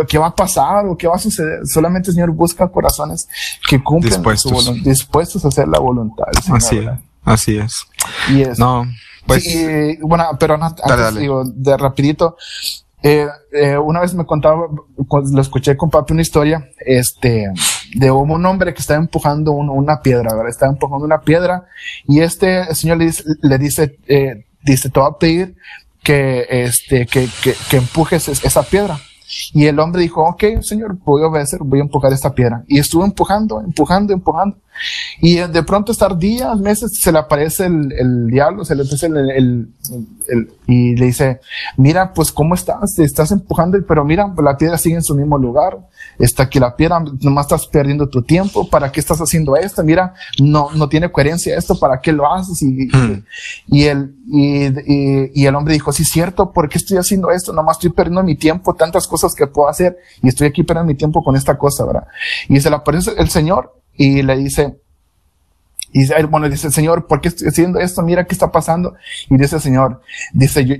[0.07, 0.85] ¿qué va a pasar?
[0.85, 1.65] ¿O qué va a suceder?
[1.65, 3.27] Solamente Señor busca corazones
[3.67, 6.25] que cumplen dispuestos, su dispuestos a hacer la voluntad.
[6.51, 6.89] así es.
[7.23, 7.85] Así es.
[8.29, 8.59] Y es.
[8.59, 8.85] No.
[9.25, 9.43] Pues,
[10.01, 12.37] bueno, pero antes, digo, de rapidito,
[13.01, 14.67] eh, eh, una vez me contaba,
[15.07, 17.47] cuando lo escuché con papi una historia, este,
[17.95, 20.49] de un hombre que estaba empujando una piedra, ¿verdad?
[20.49, 21.65] Estaba empujando una piedra
[22.05, 25.55] y este señor le dice, le dice, eh, dice, te voy a pedir
[26.03, 28.99] que, este, que, que, que empujes esa piedra.
[29.53, 32.63] Y el hombre dijo, ok, señor, voy a obedecer, voy a empujar esta piedra.
[32.67, 34.57] Y estuvo empujando, empujando, empujando.
[35.21, 39.07] Y de pronto estar días, meses, se le aparece el, el diablo, se le aparece
[39.07, 39.69] el, el,
[40.27, 41.39] el, y le dice,
[41.77, 45.37] mira, pues cómo estás, te estás empujando, pero mira, la piedra sigue en su mismo
[45.37, 45.77] lugar,
[46.17, 49.83] está aquí la piedra, nomás estás perdiendo tu tiempo, ¿para qué estás haciendo esto?
[49.83, 52.61] Mira, no, no tiene coherencia esto, ¿para qué lo haces?
[52.61, 53.25] Y, hmm.
[53.67, 57.51] y, el, y, y, el hombre dijo, sí, cierto, ¿por qué estoy haciendo esto?
[57.51, 60.95] Nomás estoy perdiendo mi tiempo, tantas cosas que puedo hacer y estoy aquí perdiendo mi
[60.95, 62.07] tiempo con esta cosa, ¿verdad?
[62.47, 64.77] Y se le aparece el Señor y le dice,
[65.91, 68.01] y bueno, dice, Señor, ¿por qué estoy haciendo esto?
[68.01, 68.95] Mira qué está pasando.
[69.29, 70.01] Y dice Señor,
[70.33, 70.75] dice, yo,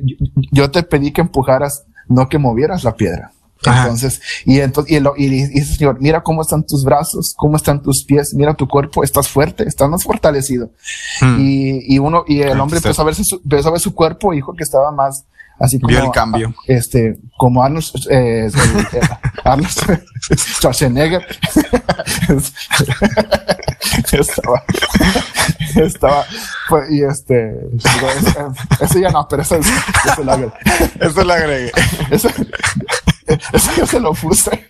[0.51, 3.33] yo, te pedí que empujaras, no que movieras la piedra.
[3.65, 8.05] Entonces, y entonces, y, y, dice, Señor, mira cómo están tus brazos, cómo están tus
[8.05, 10.71] pies, mira tu cuerpo, estás fuerte, estás más fortalecido.
[11.19, 11.37] Hmm.
[11.41, 14.31] Y, y uno, y el hombre empezó a ver su, empezó a ver su cuerpo
[14.31, 15.25] dijo que estaba más,
[15.59, 15.89] así como.
[15.89, 16.53] Vio el cambio.
[16.67, 18.49] Este, como Arnold, eh,
[19.43, 19.69] Arnold
[20.35, 21.25] Schwarzenegger.
[24.11, 24.63] estaba,
[25.75, 26.25] estaba,
[26.69, 27.55] pues, y este,
[28.81, 30.53] ese ya no, pero eso, eso lo agregué.
[30.99, 31.71] Eso lo agregué.
[32.11, 32.29] Eso,
[33.53, 34.67] eso yo se lo puse.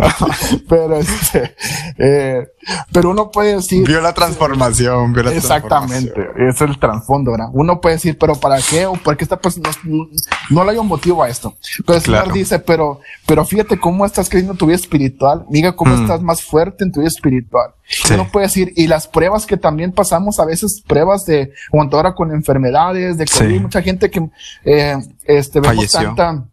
[0.68, 1.54] pero este,
[1.98, 2.48] eh,
[2.92, 3.86] pero uno puede decir.
[3.86, 7.48] Vio la transformación, vio la Exactamente, es el trasfondo, ¿verdad?
[7.52, 8.86] Uno puede decir, pero ¿para qué?
[8.86, 10.08] ¿O por qué esta persona no,
[10.50, 11.56] no, le hay un motivo a esto?
[11.86, 15.72] Pero el Señor dice, pero, pero fíjate cómo estás creyendo en tu vida espiritual, mira
[15.72, 16.02] cómo mm.
[16.02, 17.72] estás más fuerte en tu vida espiritual.
[18.12, 22.14] Uno puede decir, y las pruebas que también pasamos, a veces pruebas de, cuanto ahora
[22.14, 24.28] con enfermedades, de COVID, mucha gente que,
[24.64, 26.44] eh, este, vemos tanta,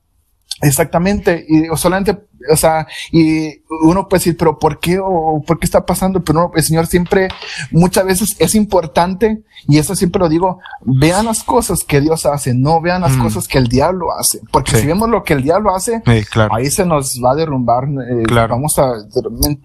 [0.61, 2.17] Exactamente, y solamente,
[2.51, 6.23] o sea, y uno puede decir, pero ¿por qué o por qué está pasando?
[6.23, 7.29] Pero no, el Señor siempre,
[7.71, 12.53] muchas veces es importante, y eso siempre lo digo, vean las cosas que Dios hace,
[12.53, 13.23] no vean las mm.
[13.23, 16.01] cosas que el diablo hace, porque si vemos lo que el diablo hace,
[16.51, 18.93] ahí se nos va a derrumbar, eh, vamos a,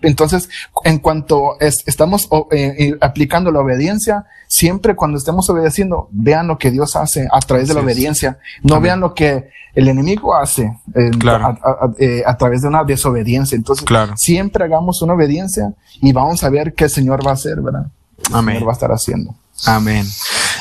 [0.02, 0.48] entonces,
[0.84, 6.70] en cuanto estamos eh, eh, aplicando la obediencia, siempre cuando estemos obedeciendo, vean lo que
[6.70, 12.22] Dios hace a través de la obediencia, no vean lo que el enemigo hace eh,
[12.26, 13.56] a, través de una desobediencia.
[13.56, 13.84] Entonces,
[14.16, 17.86] siempre hagamos una obediencia y vamos a ver qué el Señor va a hacer, ¿verdad?
[18.32, 18.62] Amén.
[18.66, 19.34] va a estar haciendo.
[19.66, 20.06] Amén.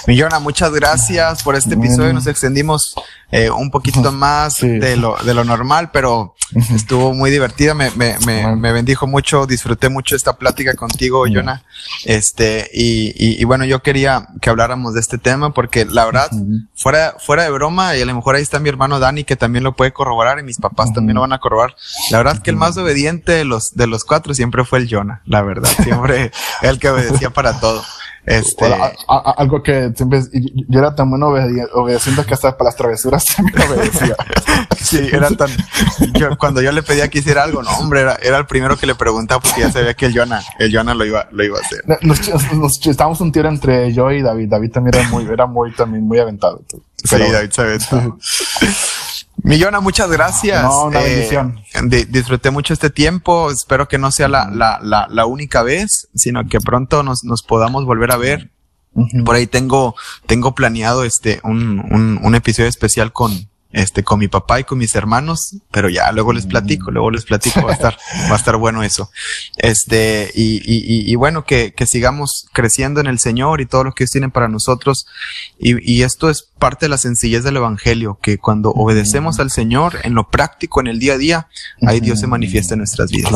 [0.08, 2.14] Millona, muchas gracias por este episodio.
[2.14, 2.96] Nos extendimos
[3.32, 6.36] eh, un poquito más de, lo, de lo normal, pero
[6.76, 7.74] estuvo muy divertida.
[7.74, 9.46] Me, me, me, me, bendijo mucho.
[9.46, 11.64] Disfruté mucho esta plática contigo, Jonah.
[12.06, 16.30] Este, y, y, bueno, yo quería que habláramos de este tema porque la verdad,
[16.76, 19.64] fuera, fuera de broma, y a lo mejor ahí está mi hermano Dani que también
[19.64, 21.76] lo puede corroborar y mis papás también lo van a corroborar.
[22.10, 25.22] La verdad que el más obediente de los, de los cuatro siempre fue el Jonah,
[25.26, 25.70] la verdad.
[25.84, 26.32] Siempre
[26.62, 27.84] el que obedecía para todo.
[28.26, 28.66] Este...
[29.08, 30.22] algo que siempre,
[30.68, 31.28] yo era tan bueno
[31.74, 34.16] obedeciendo que hasta para las travesuras siempre obedecía.
[34.80, 35.50] sí, era tan,
[36.14, 38.86] yo, cuando yo le pedía que hiciera algo, no, hombre, era, era el primero que
[38.86, 41.62] le preguntaba porque ya sabía que el Jonah, el Jonah lo iba, lo iba a
[41.62, 41.84] hacer.
[42.02, 44.50] Nos, nos estábamos un tiro entre yo y David.
[44.50, 46.62] David también era muy, era muy, también muy aventado.
[47.04, 48.18] sí, David se aventó.
[49.44, 50.64] Millona, muchas gracias.
[50.64, 51.62] No, una eh, bendición.
[52.10, 53.52] disfruté mucho este tiempo.
[53.52, 57.42] Espero que no sea la, la, la, la única vez, sino que pronto nos, nos
[57.44, 58.52] podamos volver a ver.
[59.26, 64.28] Por ahí tengo, tengo planeado este, un, un, un episodio especial con, este, con mi
[64.28, 67.74] papá y con mis hermanos, pero ya luego les platico, luego les platico, va a
[67.74, 67.98] estar,
[68.30, 69.10] va a estar bueno eso.
[69.58, 73.94] Este, y, y, y, bueno, que, que sigamos creciendo en el Señor y todo lo
[73.94, 75.08] que ellos tienen para nosotros.
[75.58, 79.98] Y, y esto es parte de la sencillez del Evangelio, que cuando obedecemos al Señor
[80.04, 81.48] en lo práctico, en el día a día,
[81.86, 83.32] ahí Dios se manifiesta en nuestras vidas.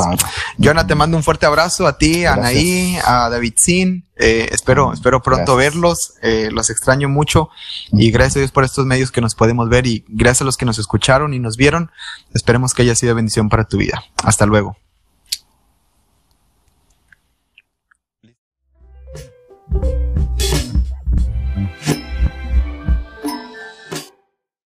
[0.57, 0.85] Claro.
[0.85, 4.05] te mando un fuerte abrazo a ti, a Anaí, a David Sin.
[4.17, 6.13] Eh, espero, espero pronto verlos.
[6.21, 7.49] Eh, los extraño mucho
[7.91, 10.57] y gracias a Dios por estos medios que nos podemos ver y gracias a los
[10.57, 11.91] que nos escucharon y nos vieron.
[12.33, 14.03] Esperemos que haya sido bendición para tu vida.
[14.23, 14.77] Hasta luego.